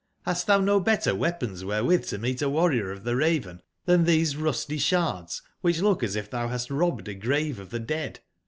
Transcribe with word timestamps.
Rast 0.25 0.47
thou 0.47 0.59
no 0.59 0.79
better 0.79 1.13
weapons 1.13 1.63
wherewith 1.63 2.07
to 2.07 2.17
meet 2.17 2.41
a 2.41 2.49
warrior 2.49 2.91
of 2.91 3.03
the 3.03 3.15
Raven 3.15 3.61
than 3.85 4.05
these 4.05 4.35
rusty 4.35 4.79
shards, 4.79 5.43
which 5.59 5.79
look 5.81 6.01
asif 6.01 6.27
thou 6.31 6.47
hastrobbed 6.47 7.07
a 7.07 7.13
grave 7.13 7.59
of 7.59 7.69
the 7.69 7.79
dead?! 7.79 8.19